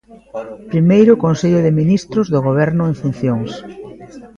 [0.71, 3.51] Primeiro Consello de Ministros do Goberno en funcións.